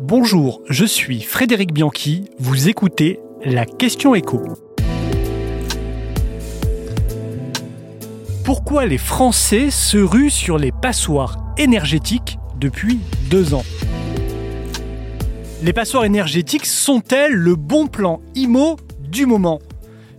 Bonjour, 0.00 0.62
je 0.70 0.84
suis 0.84 1.22
Frédéric 1.22 1.72
Bianchi, 1.72 2.30
vous 2.38 2.68
écoutez 2.68 3.18
la 3.44 3.66
question 3.66 4.14
écho. 4.14 4.40
Pourquoi 8.44 8.86
les 8.86 8.96
Français 8.96 9.72
se 9.72 9.98
ruent 9.98 10.30
sur 10.30 10.56
les 10.56 10.70
passoires 10.70 11.52
énergétiques 11.58 12.38
depuis 12.60 13.00
deux 13.28 13.54
ans? 13.54 13.64
Les 15.64 15.72
passoires 15.72 16.04
énergétiques 16.04 16.66
sont-elles 16.66 17.34
le 17.34 17.56
bon 17.56 17.88
plan 17.88 18.20
IMO 18.36 18.76
du 19.00 19.26
moment? 19.26 19.58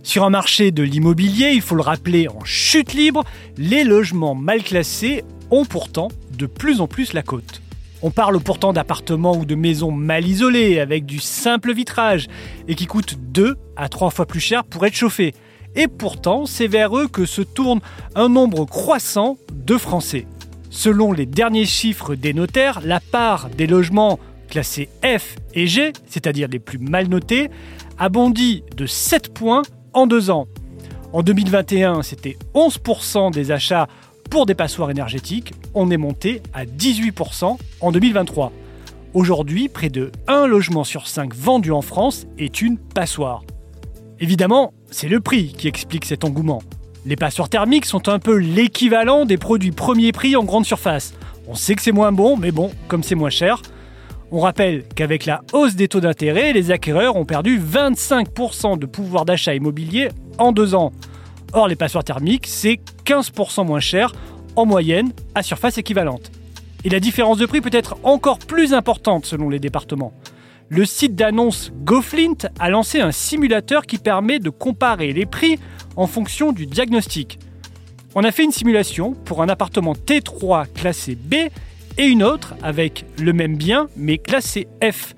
Sur 0.02 0.24
un 0.24 0.30
marché 0.30 0.72
de 0.72 0.82
l'immobilier, 0.82 1.52
il 1.54 1.62
faut 1.62 1.74
le 1.74 1.82
rappeler, 1.82 2.28
en 2.28 2.44
chute 2.44 2.92
libre, 2.92 3.24
les 3.56 3.84
logements 3.84 4.34
mal 4.34 4.62
classés 4.62 5.24
ont 5.50 5.64
pourtant 5.64 6.08
de 6.36 6.44
plus 6.44 6.82
en 6.82 6.86
plus 6.86 7.14
la 7.14 7.22
cote. 7.22 7.62
On 8.02 8.10
parle 8.10 8.40
pourtant 8.40 8.72
d'appartements 8.72 9.36
ou 9.36 9.44
de 9.44 9.54
maisons 9.54 9.90
mal 9.90 10.26
isolées, 10.26 10.80
avec 10.80 11.04
du 11.04 11.18
simple 11.18 11.74
vitrage, 11.74 12.28
et 12.66 12.74
qui 12.74 12.86
coûtent 12.86 13.16
2 13.18 13.58
à 13.76 13.90
3 13.90 14.10
fois 14.10 14.24
plus 14.24 14.40
cher 14.40 14.64
pour 14.64 14.86
être 14.86 14.94
chauffés. 14.94 15.34
Et 15.76 15.86
pourtant, 15.86 16.46
c'est 16.46 16.66
vers 16.66 16.96
eux 16.96 17.08
que 17.08 17.26
se 17.26 17.42
tourne 17.42 17.80
un 18.14 18.30
nombre 18.30 18.64
croissant 18.64 19.36
de 19.52 19.76
Français. 19.76 20.26
Selon 20.70 21.12
les 21.12 21.26
derniers 21.26 21.66
chiffres 21.66 22.14
des 22.14 22.32
notaires, 22.32 22.80
la 22.82 23.00
part 23.00 23.50
des 23.50 23.66
logements 23.66 24.18
classés 24.48 24.88
F 25.04 25.36
et 25.54 25.66
G, 25.66 25.92
c'est-à-dire 26.06 26.48
les 26.48 26.58
plus 26.58 26.78
mal 26.78 27.06
notés, 27.08 27.50
a 27.98 28.08
bondi 28.08 28.64
de 28.76 28.86
7 28.86 29.34
points 29.34 29.62
en 29.92 30.06
2 30.06 30.30
ans. 30.30 30.48
En 31.12 31.22
2021, 31.22 32.02
c'était 32.02 32.38
11% 32.54 33.30
des 33.32 33.50
achats 33.50 33.88
pour 34.30 34.46
des 34.46 34.54
passoires 34.54 34.90
énergétiques, 34.90 35.52
on 35.74 35.90
est 35.90 35.96
monté 35.96 36.40
à 36.54 36.64
18% 36.64 37.58
en 37.80 37.92
2023. 37.92 38.52
Aujourd'hui, 39.12 39.68
près 39.68 39.88
de 39.90 40.12
1 40.28 40.46
logement 40.46 40.84
sur 40.84 41.08
5 41.08 41.34
vendu 41.34 41.72
en 41.72 41.82
France 41.82 42.28
est 42.38 42.62
une 42.62 42.78
passoire. 42.78 43.42
Évidemment, 44.20 44.72
c'est 44.90 45.08
le 45.08 45.18
prix 45.18 45.52
qui 45.52 45.66
explique 45.66 46.04
cet 46.04 46.24
engouement. 46.24 46.62
Les 47.04 47.16
passoires 47.16 47.48
thermiques 47.48 47.86
sont 47.86 48.08
un 48.08 48.20
peu 48.20 48.36
l'équivalent 48.36 49.26
des 49.26 49.36
produits 49.36 49.72
premier 49.72 50.12
prix 50.12 50.36
en 50.36 50.44
grande 50.44 50.64
surface. 50.64 51.12
On 51.48 51.56
sait 51.56 51.74
que 51.74 51.82
c'est 51.82 51.90
moins 51.90 52.12
bon, 52.12 52.36
mais 52.36 52.52
bon, 52.52 52.70
comme 52.86 53.02
c'est 53.02 53.16
moins 53.16 53.30
cher. 53.30 53.60
On 54.30 54.38
rappelle 54.38 54.84
qu'avec 54.94 55.26
la 55.26 55.40
hausse 55.52 55.74
des 55.74 55.88
taux 55.88 56.00
d'intérêt, 56.00 56.52
les 56.52 56.70
acquéreurs 56.70 57.16
ont 57.16 57.24
perdu 57.24 57.58
25% 57.58 58.78
de 58.78 58.86
pouvoir 58.86 59.24
d'achat 59.24 59.54
immobilier 59.56 60.10
en 60.38 60.52
deux 60.52 60.76
ans. 60.76 60.92
Or, 61.52 61.68
les 61.68 61.76
passoires 61.76 62.04
thermiques, 62.04 62.46
c'est 62.46 62.80
15% 63.04 63.66
moins 63.66 63.80
cher 63.80 64.12
en 64.56 64.66
moyenne 64.66 65.12
à 65.34 65.42
surface 65.42 65.78
équivalente. 65.78 66.30
Et 66.84 66.88
la 66.88 67.00
différence 67.00 67.38
de 67.38 67.46
prix 67.46 67.60
peut 67.60 67.70
être 67.72 67.96
encore 68.04 68.38
plus 68.38 68.72
importante 68.72 69.26
selon 69.26 69.50
les 69.50 69.58
départements. 69.58 70.14
Le 70.68 70.84
site 70.84 71.16
d'annonce 71.16 71.72
GoFlint 71.82 72.48
a 72.60 72.70
lancé 72.70 73.00
un 73.00 73.10
simulateur 73.10 73.86
qui 73.86 73.98
permet 73.98 74.38
de 74.38 74.50
comparer 74.50 75.12
les 75.12 75.26
prix 75.26 75.58
en 75.96 76.06
fonction 76.06 76.52
du 76.52 76.66
diagnostic. 76.66 77.40
On 78.14 78.22
a 78.22 78.30
fait 78.30 78.44
une 78.44 78.52
simulation 78.52 79.12
pour 79.12 79.42
un 79.42 79.48
appartement 79.48 79.94
T3 79.94 80.72
classé 80.72 81.16
B 81.16 81.34
et 81.98 82.06
une 82.06 82.22
autre 82.22 82.54
avec 82.62 83.04
le 83.18 83.32
même 83.32 83.56
bien 83.56 83.88
mais 83.96 84.18
classé 84.18 84.68
F. 84.82 85.14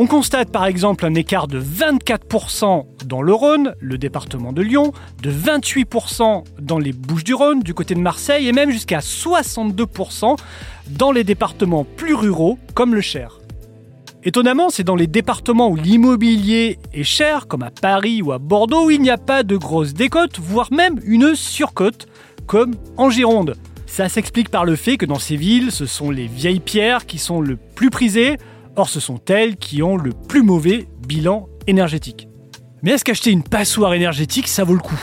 On 0.00 0.06
constate 0.06 0.52
par 0.52 0.64
exemple 0.66 1.04
un 1.04 1.14
écart 1.16 1.48
de 1.48 1.60
24% 1.60 2.86
dans 3.04 3.20
le 3.20 3.34
Rhône, 3.34 3.74
le 3.80 3.98
département 3.98 4.52
de 4.52 4.62
Lyon, 4.62 4.92
de 5.24 5.32
28% 5.32 6.44
dans 6.60 6.78
les 6.78 6.92
Bouches-du-Rhône, 6.92 7.64
du 7.64 7.74
côté 7.74 7.96
de 7.96 8.00
Marseille, 8.00 8.46
et 8.46 8.52
même 8.52 8.70
jusqu'à 8.70 9.00
62% 9.00 10.36
dans 10.90 11.10
les 11.10 11.24
départements 11.24 11.84
plus 11.96 12.14
ruraux 12.14 12.60
comme 12.74 12.94
le 12.94 13.00
Cher. 13.00 13.40
Étonnamment, 14.22 14.70
c'est 14.70 14.84
dans 14.84 14.94
les 14.94 15.08
départements 15.08 15.68
où 15.68 15.74
l'immobilier 15.74 16.78
est 16.94 17.02
cher, 17.02 17.48
comme 17.48 17.64
à 17.64 17.72
Paris 17.72 18.22
ou 18.22 18.30
à 18.30 18.38
Bordeaux, 18.38 18.86
où 18.86 18.90
il 18.92 19.02
n'y 19.02 19.10
a 19.10 19.18
pas 19.18 19.42
de 19.42 19.56
grosses 19.56 19.94
décotes, 19.94 20.38
voire 20.38 20.72
même 20.72 21.00
une 21.02 21.34
surcote, 21.34 22.06
comme 22.46 22.76
en 22.98 23.10
Gironde. 23.10 23.56
Ça 23.86 24.08
s'explique 24.08 24.50
par 24.50 24.64
le 24.64 24.76
fait 24.76 24.96
que 24.96 25.06
dans 25.06 25.18
ces 25.18 25.34
villes, 25.34 25.72
ce 25.72 25.86
sont 25.86 26.12
les 26.12 26.28
vieilles 26.28 26.60
pierres 26.60 27.04
qui 27.04 27.18
sont 27.18 27.40
le 27.40 27.56
plus 27.56 27.90
prisées, 27.90 28.36
Or, 28.76 28.88
ce 28.88 29.00
sont 29.00 29.20
elles 29.28 29.56
qui 29.56 29.82
ont 29.82 29.96
le 29.96 30.12
plus 30.12 30.42
mauvais 30.42 30.88
bilan 31.06 31.48
énergétique. 31.66 32.28
Mais 32.82 32.92
est-ce 32.92 33.04
qu'acheter 33.04 33.30
une 33.30 33.42
passoire 33.42 33.94
énergétique, 33.94 34.48
ça 34.48 34.64
vaut 34.64 34.74
le 34.74 34.80
coup? 34.80 35.00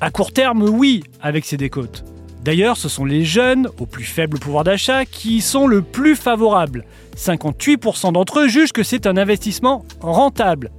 À 0.00 0.10
court 0.10 0.32
terme, 0.32 0.62
oui, 0.62 1.04
avec 1.20 1.44
ces 1.44 1.56
décotes. 1.56 2.04
D'ailleurs, 2.42 2.76
ce 2.76 2.88
sont 2.88 3.04
les 3.04 3.24
jeunes, 3.24 3.68
au 3.78 3.86
plus 3.86 4.04
faible 4.04 4.40
pouvoir 4.40 4.64
d'achat, 4.64 5.04
qui 5.04 5.40
sont 5.40 5.68
le 5.68 5.80
plus 5.80 6.16
favorables. 6.16 6.84
58% 7.16 8.12
d'entre 8.12 8.40
eux 8.40 8.48
jugent 8.48 8.72
que 8.72 8.82
c'est 8.82 9.06
un 9.06 9.16
investissement 9.16 9.84
rentable. 10.00 10.72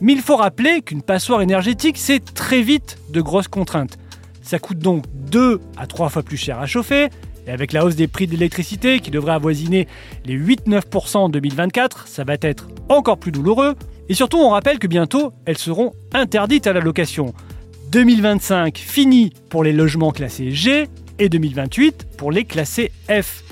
Mais 0.00 0.12
il 0.12 0.20
faut 0.20 0.36
rappeler 0.36 0.82
qu'une 0.82 1.02
passoire 1.02 1.42
énergétique, 1.42 1.98
c'est 1.98 2.20
très 2.34 2.62
vite 2.62 2.98
de 3.10 3.20
grosses 3.20 3.48
contraintes. 3.48 3.98
Ça 4.40 4.60
coûte 4.60 4.78
donc 4.78 5.04
2 5.30 5.60
à 5.76 5.88
3 5.88 6.08
fois 6.08 6.22
plus 6.22 6.36
cher 6.36 6.60
à 6.60 6.66
chauffer, 6.66 7.08
et 7.46 7.50
avec 7.50 7.72
la 7.72 7.84
hausse 7.84 7.96
des 7.96 8.08
prix 8.08 8.26
de 8.26 8.32
l'électricité 8.32 9.00
qui 9.00 9.10
devrait 9.10 9.32
avoisiner 9.32 9.86
les 10.24 10.38
8-9% 10.38 11.16
en 11.16 11.28
2024, 11.28 12.06
ça 12.06 12.24
va 12.24 12.34
être 12.40 12.68
encore 12.88 13.18
plus 13.18 13.32
douloureux. 13.32 13.74
Et 14.08 14.14
surtout, 14.14 14.38
on 14.38 14.50
rappelle 14.50 14.78
que 14.78 14.86
bientôt, 14.86 15.32
elles 15.44 15.58
seront 15.58 15.92
interdites 16.12 16.66
à 16.66 16.72
la 16.72 16.80
location. 16.80 17.32
2025 17.90 18.78
fini 18.78 19.32
pour 19.48 19.64
les 19.64 19.72
logements 19.72 20.12
classés 20.12 20.52
G 20.52 20.88
et 21.18 21.28
2028 21.28 22.06
pour 22.16 22.30
les 22.30 22.44
classés 22.44 22.92
F. 23.08 23.42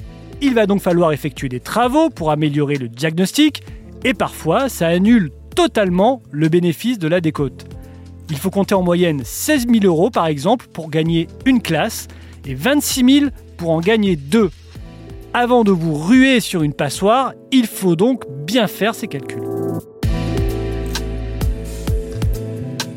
Il 0.40 0.54
va 0.54 0.66
donc 0.66 0.80
falloir 0.80 1.12
effectuer 1.12 1.48
des 1.48 1.58
travaux 1.58 2.08
pour 2.10 2.30
améliorer 2.30 2.76
le 2.76 2.88
diagnostic 2.88 3.64
et 4.04 4.14
parfois 4.14 4.68
ça 4.68 4.86
annule 4.86 5.32
totalement 5.56 6.22
le 6.30 6.48
bénéfice 6.48 7.00
de 7.00 7.08
la 7.08 7.20
décote. 7.20 7.66
Il 8.30 8.36
faut 8.36 8.50
compter 8.50 8.76
en 8.76 8.82
moyenne 8.82 9.22
16 9.24 9.66
000 9.68 9.84
euros 9.84 10.10
par 10.10 10.28
exemple 10.28 10.66
pour 10.72 10.88
gagner 10.88 11.26
une 11.44 11.60
classe 11.60 12.06
et 12.46 12.54
26 12.54 13.20
000 13.20 13.30
pour 13.58 13.70
en 13.70 13.80
gagner 13.80 14.16
deux. 14.16 14.50
Avant 15.34 15.64
de 15.64 15.70
vous 15.70 15.94
ruer 15.94 16.40
sur 16.40 16.62
une 16.62 16.72
passoire, 16.72 17.34
il 17.52 17.66
faut 17.66 17.96
donc 17.96 18.24
bien 18.46 18.66
faire 18.66 18.94
ses 18.94 19.08
calculs. 19.08 19.42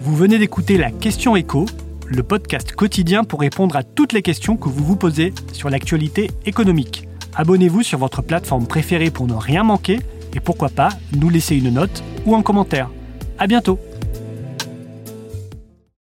Vous 0.01 0.15
venez 0.15 0.37
d'écouter 0.37 0.77
la 0.77 0.91
Question 0.91 1.35
Écho, 1.35 1.65
le 2.07 2.23
podcast 2.23 2.71
quotidien 2.71 3.23
pour 3.23 3.41
répondre 3.41 3.75
à 3.75 3.83
toutes 3.83 4.13
les 4.13 4.21
questions 4.21 4.55
que 4.55 4.69
vous 4.69 4.85
vous 4.85 4.95
posez 4.95 5.33
sur 5.51 5.69
l'actualité 5.69 6.31
économique. 6.45 7.07
Abonnez-vous 7.35 7.83
sur 7.83 7.99
votre 7.99 8.21
plateforme 8.21 8.67
préférée 8.67 9.11
pour 9.11 9.27
ne 9.27 9.33
rien 9.33 9.63
manquer 9.63 9.99
et 10.33 10.39
pourquoi 10.39 10.69
pas 10.69 10.89
nous 11.17 11.29
laisser 11.29 11.55
une 11.55 11.73
note 11.73 12.03
ou 12.25 12.35
un 12.35 12.41
commentaire. 12.41 12.89
À 13.39 13.47
bientôt 13.47 13.79